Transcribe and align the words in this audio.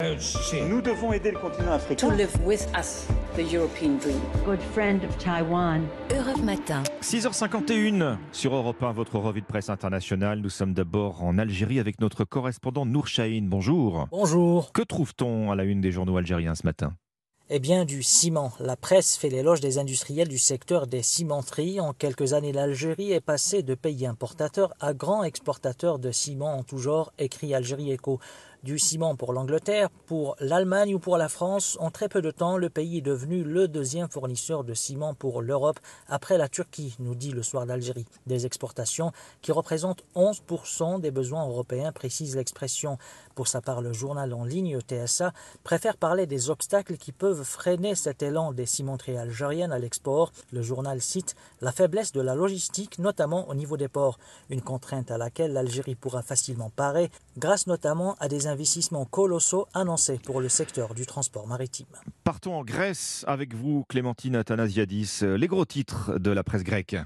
Nous 0.00 0.80
devons 0.80 1.12
aider 1.12 1.30
le 1.30 1.38
continent 1.38 1.72
africain. 1.72 2.08
To 2.08 2.16
live 2.16 2.34
with 2.46 2.66
us, 2.74 3.06
the 3.36 3.52
European 3.52 3.98
dream. 3.98 4.18
Good 4.46 4.62
friend 4.72 5.04
of 5.04 5.18
Taiwan. 5.18 5.86
Europe 6.10 6.42
Matin. 6.42 6.82
6h51 7.02 8.16
sur 8.32 8.54
Europe 8.54 8.82
1, 8.82 8.92
votre 8.92 9.18
revue 9.18 9.42
de 9.42 9.46
presse 9.46 9.68
internationale. 9.68 10.40
Nous 10.40 10.48
sommes 10.48 10.72
d'abord 10.72 11.22
en 11.22 11.36
Algérie 11.36 11.78
avec 11.78 12.00
notre 12.00 12.24
correspondant 12.24 12.86
Nour 12.86 13.08
Chahine. 13.08 13.50
Bonjour. 13.50 14.08
Bonjour. 14.10 14.72
Que 14.72 14.80
trouve-t-on 14.80 15.50
à 15.50 15.54
la 15.54 15.64
une 15.64 15.82
des 15.82 15.92
journaux 15.92 16.16
algériens 16.16 16.54
ce 16.54 16.64
matin? 16.64 16.94
Eh 17.52 17.58
bien, 17.58 17.84
du 17.84 18.04
ciment. 18.04 18.52
La 18.60 18.76
presse 18.76 19.16
fait 19.16 19.28
l'éloge 19.28 19.60
des 19.60 19.78
industriels 19.78 20.28
du 20.28 20.38
secteur 20.38 20.86
des 20.86 21.02
cimenteries. 21.02 21.80
En 21.80 21.92
quelques 21.92 22.32
années, 22.32 22.52
l'Algérie 22.52 23.10
est 23.10 23.20
passée 23.20 23.64
de 23.64 23.74
pays 23.74 24.06
importateur 24.06 24.72
à 24.78 24.94
grand 24.94 25.24
exportateur 25.24 25.98
de 25.98 26.12
ciment 26.12 26.56
en 26.56 26.62
tout 26.62 26.78
genre, 26.78 27.12
écrit 27.18 27.52
Algérie 27.52 27.90
Echo 27.90 28.20
du 28.62 28.78
ciment 28.78 29.16
pour 29.16 29.32
l'Angleterre, 29.32 29.90
pour 30.06 30.36
l'Allemagne 30.40 30.94
ou 30.94 30.98
pour 30.98 31.16
la 31.16 31.28
France. 31.28 31.76
En 31.80 31.90
très 31.90 32.08
peu 32.08 32.22
de 32.22 32.30
temps, 32.30 32.56
le 32.56 32.70
pays 32.70 32.98
est 32.98 33.02
devenu 33.02 33.42
le 33.42 33.68
deuxième 33.68 34.08
fournisseur 34.08 34.64
de 34.64 34.74
ciment 34.74 35.14
pour 35.14 35.42
l'Europe 35.42 35.80
après 36.08 36.38
la 36.38 36.48
Turquie, 36.48 36.96
nous 36.98 37.14
dit 37.14 37.32
le 37.32 37.42
soir 37.42 37.66
d'Algérie. 37.66 38.06
Des 38.26 38.46
exportations 38.46 39.12
qui 39.42 39.52
représentent 39.52 40.04
11% 40.14 41.00
des 41.00 41.10
besoins 41.10 41.46
européens, 41.46 41.92
précise 41.92 42.36
l'expression. 42.36 42.98
Pour 43.34 43.48
sa 43.48 43.60
part, 43.60 43.80
le 43.80 43.92
journal 43.92 44.34
en 44.34 44.44
ligne 44.44 44.78
TSA 44.80 45.32
préfère 45.64 45.96
parler 45.96 46.26
des 46.26 46.50
obstacles 46.50 46.96
qui 46.96 47.12
peuvent 47.12 47.44
freiner 47.44 47.94
cet 47.94 48.22
élan 48.22 48.52
des 48.52 48.66
cimenteries 48.66 49.16
algériennes 49.16 49.72
à 49.72 49.78
l'export. 49.78 50.32
Le 50.52 50.62
journal 50.62 51.00
cite 51.00 51.34
la 51.60 51.72
faiblesse 51.72 52.12
de 52.12 52.20
la 52.20 52.34
logistique, 52.34 52.98
notamment 52.98 53.48
au 53.48 53.54
niveau 53.54 53.76
des 53.76 53.88
ports, 53.88 54.18
une 54.50 54.62
contrainte 54.62 55.10
à 55.10 55.18
laquelle 55.18 55.52
l'Algérie 55.52 55.94
pourra 55.94 56.22
facilement 56.22 56.70
parer 56.70 57.10
grâce 57.38 57.66
notamment 57.66 58.16
à 58.20 58.28
des 58.28 58.46
investissements 58.50 59.06
colossaux 59.06 59.66
annoncés 59.72 60.18
pour 60.18 60.40
le 60.40 60.48
secteur 60.50 60.94
du 60.94 61.06
transport 61.06 61.46
maritime. 61.46 61.86
Partons 62.24 62.54
en 62.54 62.64
Grèce 62.64 63.24
avec 63.26 63.54
vous, 63.54 63.84
Clémentine 63.88 64.36
Athanasiadis. 64.36 65.20
Les 65.22 65.46
gros 65.46 65.64
titres 65.64 66.18
de 66.18 66.30
la 66.30 66.44
presse 66.44 66.64
grecque. 66.64 66.96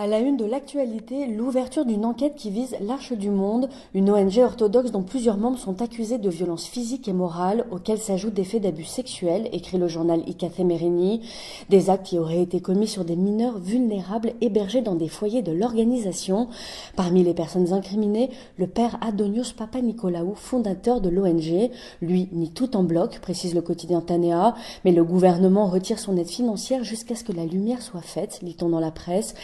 À 0.00 0.06
la 0.06 0.18
une 0.18 0.38
de 0.38 0.46
l'actualité, 0.46 1.26
l'ouverture 1.26 1.84
d'une 1.84 2.06
enquête 2.06 2.34
qui 2.34 2.48
vise 2.48 2.74
l'Arche 2.80 3.12
du 3.12 3.28
Monde, 3.28 3.68
une 3.92 4.10
ONG 4.10 4.38
orthodoxe 4.38 4.92
dont 4.92 5.02
plusieurs 5.02 5.36
membres 5.36 5.58
sont 5.58 5.82
accusés 5.82 6.16
de 6.16 6.30
violences 6.30 6.64
physiques 6.64 7.06
et 7.06 7.12
morales, 7.12 7.66
auxquelles 7.70 7.98
s'ajoutent 7.98 8.32
des 8.32 8.44
faits 8.44 8.62
d'abus 8.62 8.84
sexuels, 8.84 9.50
écrit 9.52 9.76
le 9.76 9.88
journal 9.88 10.22
Ikathé 10.26 10.64
Merini, 10.64 11.20
des 11.68 11.90
actes 11.90 12.06
qui 12.06 12.18
auraient 12.18 12.40
été 12.40 12.62
commis 12.62 12.88
sur 12.88 13.04
des 13.04 13.14
mineurs 13.14 13.58
vulnérables 13.58 14.32
hébergés 14.40 14.80
dans 14.80 14.94
des 14.94 15.08
foyers 15.08 15.42
de 15.42 15.52
l'organisation. 15.52 16.48
Parmi 16.96 17.22
les 17.22 17.34
personnes 17.34 17.74
incriminées, 17.74 18.30
le 18.56 18.68
père 18.68 18.96
Adonios 19.02 19.52
Papanikolaou, 19.54 20.34
fondateur 20.34 21.02
de 21.02 21.10
l'ONG. 21.10 21.70
Lui 22.00 22.26
nie 22.32 22.52
tout 22.52 22.74
en 22.74 22.84
bloc, 22.84 23.18
précise 23.20 23.54
le 23.54 23.60
quotidien 23.60 24.00
Tanea, 24.00 24.54
mais 24.86 24.92
le 24.92 25.04
gouvernement 25.04 25.66
retire 25.66 25.98
son 25.98 26.16
aide 26.16 26.30
financière 26.30 26.84
jusqu'à 26.84 27.16
ce 27.16 27.22
que 27.22 27.32
la 27.32 27.44
lumière 27.44 27.82
soit 27.82 28.00
faite, 28.00 28.40
lit-on 28.40 28.70
dans 28.70 28.80
la 28.80 28.92
presse. 28.92 29.34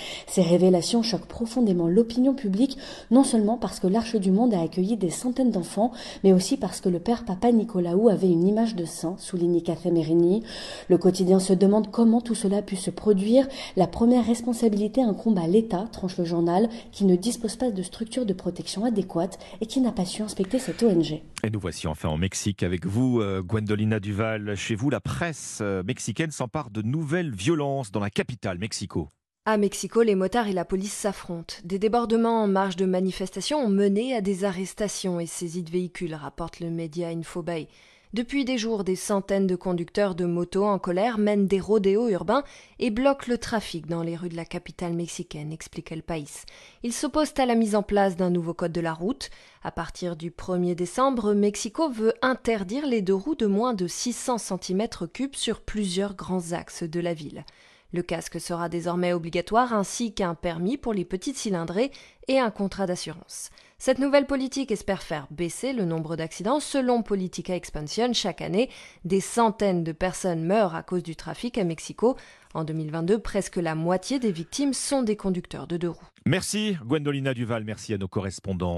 Révélations 0.46 1.02
choquent 1.02 1.26
profondément 1.26 1.88
l'opinion 1.88 2.34
publique, 2.34 2.78
non 3.10 3.24
seulement 3.24 3.58
parce 3.58 3.80
que 3.80 3.86
l'Arche 3.86 4.16
du 4.16 4.30
Monde 4.30 4.54
a 4.54 4.60
accueilli 4.60 4.96
des 4.96 5.10
centaines 5.10 5.50
d'enfants, 5.50 5.92
mais 6.24 6.32
aussi 6.32 6.56
parce 6.56 6.80
que 6.80 6.88
le 6.88 6.98
père 6.98 7.24
Papa 7.24 7.52
Nicolaou 7.52 8.08
avait 8.08 8.30
une 8.30 8.46
image 8.46 8.74
de 8.74 8.84
saint, 8.84 9.16
souligne 9.18 9.60
Café 9.60 9.90
Merini. 9.90 10.42
Le 10.88 10.98
quotidien 10.98 11.38
se 11.38 11.52
demande 11.52 11.90
comment 11.90 12.20
tout 12.20 12.34
cela 12.34 12.58
a 12.58 12.62
pu 12.62 12.76
se 12.76 12.90
produire. 12.90 13.46
La 13.76 13.86
première 13.86 14.24
responsabilité 14.24 15.02
incombe 15.02 15.38
à 15.38 15.46
l'État, 15.46 15.88
tranche 15.92 16.18
le 16.18 16.24
journal, 16.24 16.68
qui 16.92 17.04
ne 17.04 17.16
dispose 17.16 17.56
pas 17.56 17.70
de 17.70 17.82
structures 17.82 18.26
de 18.26 18.32
protection 18.32 18.84
adéquates 18.84 19.38
et 19.60 19.66
qui 19.66 19.80
n'a 19.80 19.92
pas 19.92 20.04
su 20.04 20.22
inspecter 20.22 20.58
cette 20.58 20.82
ONG. 20.82 21.22
Et 21.44 21.50
nous 21.50 21.60
voici 21.60 21.86
enfin 21.86 22.08
en 22.08 22.16
Mexique 22.16 22.62
avec 22.62 22.86
vous, 22.86 23.20
euh, 23.20 23.42
Gwendolina 23.42 24.00
Duval. 24.00 24.56
Chez 24.56 24.74
vous, 24.74 24.90
la 24.90 25.00
presse 25.00 25.58
euh, 25.62 25.82
mexicaine 25.82 26.30
s'empare 26.30 26.70
de 26.70 26.82
nouvelles 26.82 27.30
violences 27.30 27.90
dans 27.92 28.00
la 28.00 28.10
capitale, 28.10 28.58
Mexico. 28.58 29.08
À 29.48 29.58
Mexico, 29.58 30.02
les 30.02 30.16
motards 30.16 30.48
et 30.48 30.52
la 30.52 30.64
police 30.64 30.92
s'affrontent. 30.92 31.54
Des 31.62 31.78
débordements 31.78 32.42
en 32.42 32.48
marge 32.48 32.74
de 32.74 32.84
manifestations 32.84 33.60
ont 33.60 33.68
mené 33.68 34.12
à 34.12 34.20
des 34.20 34.42
arrestations 34.42 35.20
et 35.20 35.26
saisies 35.26 35.62
de 35.62 35.70
véhicules, 35.70 36.16
rapporte 36.16 36.58
le 36.58 36.68
média 36.68 37.10
Infobay. 37.10 37.68
Depuis 38.12 38.44
des 38.44 38.58
jours, 38.58 38.82
des 38.82 38.96
centaines 38.96 39.46
de 39.46 39.54
conducteurs 39.54 40.16
de 40.16 40.24
motos 40.24 40.64
en 40.64 40.80
colère 40.80 41.18
mènent 41.18 41.46
des 41.46 41.60
rodéos 41.60 42.08
urbains 42.08 42.42
et 42.80 42.90
bloquent 42.90 43.26
le 43.28 43.38
trafic 43.38 43.86
dans 43.86 44.02
les 44.02 44.16
rues 44.16 44.30
de 44.30 44.34
la 44.34 44.44
capitale 44.44 44.94
mexicaine, 44.94 45.52
explique 45.52 45.92
El 45.92 46.02
País. 46.02 46.42
Ils 46.82 46.92
s'opposent 46.92 47.34
à 47.38 47.46
la 47.46 47.54
mise 47.54 47.76
en 47.76 47.84
place 47.84 48.16
d'un 48.16 48.30
nouveau 48.30 48.52
code 48.52 48.72
de 48.72 48.80
la 48.80 48.94
route. 48.94 49.30
À 49.62 49.70
partir 49.70 50.16
du 50.16 50.32
1er 50.32 50.74
décembre, 50.74 51.34
Mexico 51.34 51.88
veut 51.88 52.14
interdire 52.20 52.84
les 52.84 53.00
deux 53.00 53.14
roues 53.14 53.36
de 53.36 53.46
moins 53.46 53.74
de 53.74 53.86
600 53.86 54.38
cm3 54.38 55.36
sur 55.36 55.60
plusieurs 55.60 56.16
grands 56.16 56.50
axes 56.50 56.82
de 56.82 56.98
la 56.98 57.14
ville. 57.14 57.44
Le 57.92 58.02
casque 58.02 58.40
sera 58.40 58.68
désormais 58.68 59.12
obligatoire 59.12 59.72
ainsi 59.72 60.12
qu'un 60.12 60.34
permis 60.34 60.76
pour 60.76 60.92
les 60.92 61.04
petites 61.04 61.36
cylindrées 61.36 61.90
et 62.28 62.38
un 62.38 62.50
contrat 62.50 62.86
d'assurance. 62.86 63.50
Cette 63.78 63.98
nouvelle 63.98 64.26
politique 64.26 64.70
espère 64.70 65.02
faire 65.02 65.26
baisser 65.30 65.74
le 65.74 65.84
nombre 65.84 66.16
d'accidents. 66.16 66.60
Selon 66.60 67.02
Politica 67.02 67.54
Expansion, 67.54 68.12
chaque 68.14 68.40
année, 68.40 68.70
des 69.04 69.20
centaines 69.20 69.84
de 69.84 69.92
personnes 69.92 70.44
meurent 70.44 70.74
à 70.74 70.82
cause 70.82 71.02
du 71.02 71.14
trafic 71.14 71.58
à 71.58 71.64
Mexico. 71.64 72.16
En 72.54 72.64
2022, 72.64 73.18
presque 73.18 73.56
la 73.56 73.74
moitié 73.74 74.18
des 74.18 74.32
victimes 74.32 74.72
sont 74.72 75.02
des 75.02 75.16
conducteurs 75.16 75.66
de 75.66 75.76
deux 75.76 75.90
roues. 75.90 76.08
Merci 76.24 76.76
Gwendolina 76.84 77.34
Duval, 77.34 77.64
merci 77.64 77.92
à 77.92 77.98
nos 77.98 78.08
correspondants. 78.08 78.74